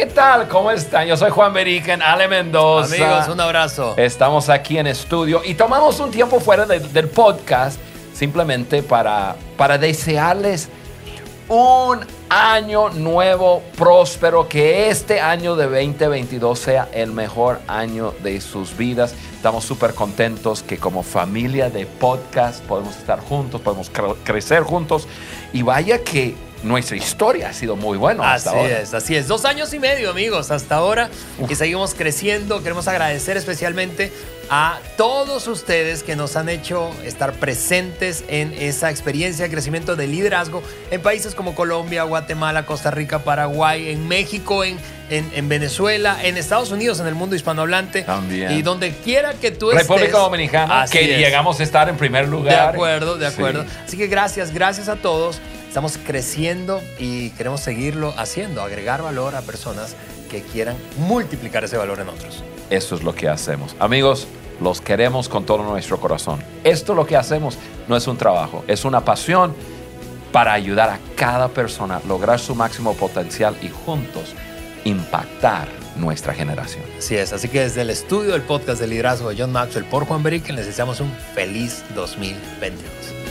tal? 0.00 0.48
¿Cómo 0.48 0.70
están? 0.70 1.06
Yo 1.06 1.16
soy 1.16 1.30
Juan 1.30 1.52
Beriken, 1.52 2.02
Ale 2.02 2.26
Mendoza. 2.28 2.94
Amigos, 2.94 3.28
un 3.28 3.40
abrazo. 3.40 3.94
Estamos 3.96 4.48
aquí 4.48 4.78
en 4.78 4.86
estudio 4.86 5.42
y 5.44 5.54
tomamos 5.54 6.00
un 6.00 6.10
tiempo 6.10 6.40
fuera 6.40 6.64
de- 6.66 6.80
del 6.80 7.08
podcast 7.08 7.78
simplemente 8.14 8.82
para, 8.82 9.36
para 9.56 9.78
desearles 9.78 10.68
un 11.48 12.00
año 12.30 12.88
nuevo, 12.90 13.62
próspero, 13.76 14.48
que 14.48 14.88
este 14.88 15.20
año 15.20 15.54
de 15.56 15.64
2022 15.66 16.58
sea 16.58 16.88
el 16.92 17.12
mejor 17.12 17.60
año 17.68 18.14
de 18.22 18.40
sus 18.40 18.74
vidas. 18.76 19.14
Estamos 19.34 19.64
súper 19.64 19.92
contentos 19.94 20.62
que 20.62 20.78
como 20.78 21.02
familia 21.02 21.68
de 21.68 21.84
podcast 21.84 22.62
podemos 22.64 22.96
estar 22.96 23.20
juntos, 23.20 23.60
podemos 23.60 23.92
cre- 23.92 24.16
crecer 24.24 24.62
juntos 24.62 25.06
y 25.52 25.60
vaya 25.62 25.98
que 26.02 26.34
nuestra 26.62 26.96
historia 26.96 27.48
ha 27.48 27.52
sido 27.52 27.76
muy 27.76 27.98
buena 27.98 28.32
hasta 28.34 28.50
Así 28.50 28.58
ahora. 28.58 28.80
es, 28.80 28.94
así 28.94 29.16
es. 29.16 29.28
Dos 29.28 29.44
años 29.44 29.72
y 29.74 29.78
medio, 29.78 30.10
amigos, 30.10 30.50
hasta 30.50 30.76
ahora. 30.76 31.10
Y 31.48 31.54
seguimos 31.54 31.94
creciendo. 31.94 32.62
Queremos 32.62 32.88
agradecer 32.88 33.36
especialmente 33.36 34.12
a 34.50 34.78
todos 34.96 35.46
ustedes 35.48 36.02
que 36.02 36.14
nos 36.14 36.36
han 36.36 36.48
hecho 36.48 36.90
estar 37.04 37.32
presentes 37.32 38.22
en 38.28 38.52
esa 38.52 38.90
experiencia 38.90 39.44
de 39.46 39.50
crecimiento 39.50 39.96
de 39.96 40.06
liderazgo 40.06 40.62
en 40.90 41.00
países 41.00 41.34
como 41.34 41.54
Colombia, 41.54 42.02
Guatemala, 42.02 42.66
Costa 42.66 42.90
Rica, 42.90 43.20
Paraguay, 43.20 43.88
en 43.90 44.06
México, 44.08 44.62
en, 44.64 44.76
en, 45.10 45.30
en 45.34 45.48
Venezuela, 45.48 46.18
en 46.22 46.36
Estados 46.36 46.70
Unidos, 46.70 47.00
en 47.00 47.06
el 47.06 47.14
mundo 47.14 47.34
hispanohablante. 47.34 48.02
También. 48.02 48.50
Y 48.52 48.62
donde 48.62 48.90
quiera 48.92 49.32
que 49.34 49.52
tú 49.52 49.70
estés. 49.70 49.88
República 49.88 50.18
Dominicana, 50.18 50.84
que 50.90 51.00
es. 51.14 51.18
llegamos 51.18 51.58
a 51.58 51.62
estar 51.62 51.88
en 51.88 51.96
primer 51.96 52.26
De 52.26 52.30
lugar. 52.32 52.74
acuerdo, 52.74 53.16
de 53.16 53.28
Sí. 53.28 53.34
acuerdo. 53.34 53.64
Así 53.86 53.96
que 53.96 54.06
gracias, 54.08 54.52
gracias 54.52 54.88
a 54.88 54.96
todos. 54.96 55.40
Estamos 55.72 55.96
creciendo 55.96 56.82
y 56.98 57.30
queremos 57.30 57.62
seguirlo 57.62 58.12
haciendo, 58.18 58.60
agregar 58.60 59.00
valor 59.00 59.34
a 59.34 59.40
personas 59.40 59.96
que 60.30 60.42
quieran 60.42 60.76
multiplicar 60.98 61.64
ese 61.64 61.78
valor 61.78 61.98
en 62.00 62.10
otros. 62.10 62.44
Eso 62.68 62.94
es 62.94 63.02
lo 63.02 63.14
que 63.14 63.26
hacemos. 63.26 63.74
Amigos, 63.78 64.26
los 64.60 64.82
queremos 64.82 65.30
con 65.30 65.46
todo 65.46 65.62
nuestro 65.62 65.98
corazón. 65.98 66.44
Esto 66.62 66.94
lo 66.94 67.06
que 67.06 67.16
hacemos 67.16 67.56
no 67.88 67.96
es 67.96 68.06
un 68.06 68.18
trabajo, 68.18 68.66
es 68.68 68.84
una 68.84 69.02
pasión 69.02 69.54
para 70.30 70.52
ayudar 70.52 70.90
a 70.90 70.98
cada 71.16 71.48
persona 71.48 71.96
a 71.96 72.06
lograr 72.06 72.38
su 72.38 72.54
máximo 72.54 72.92
potencial 72.92 73.56
y 73.62 73.70
juntos 73.70 74.34
impactar 74.84 75.68
nuestra 75.96 76.34
generación. 76.34 76.84
Así 76.98 77.16
es, 77.16 77.32
así 77.32 77.48
que 77.48 77.60
desde 77.60 77.80
el 77.80 77.88
estudio 77.88 78.32
del 78.32 78.42
podcast 78.42 78.78
de 78.78 78.88
liderazgo 78.88 79.30
de 79.30 79.40
John 79.40 79.52
Maxwell 79.52 79.86
por 79.86 80.04
Juan 80.04 80.22
Beriken 80.22 80.54
les 80.54 80.66
deseamos 80.66 81.00
un 81.00 81.10
feliz 81.34 81.82
2022. 81.94 83.21